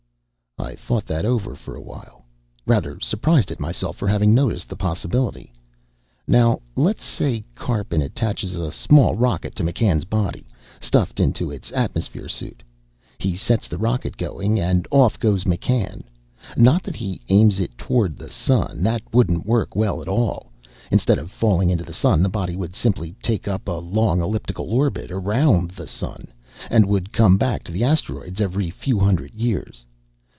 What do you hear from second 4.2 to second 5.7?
noticed the possibility.